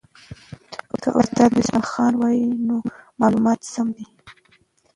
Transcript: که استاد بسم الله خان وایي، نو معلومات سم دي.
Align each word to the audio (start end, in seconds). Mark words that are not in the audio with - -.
که 1.01 1.09
استاد 1.19 1.51
بسم 1.57 1.75
الله 1.77 1.87
خان 1.91 2.13
وایي، 2.19 2.45
نو 2.67 2.75
معلومات 3.21 3.59
سم 3.73 3.87
دي. 3.95 4.05